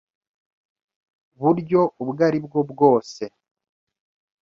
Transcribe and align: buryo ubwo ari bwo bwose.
buryo 1.39 1.81
ubwo 2.01 2.21
ari 2.27 2.39
bwo 2.45 2.59
bwose. 2.71 3.23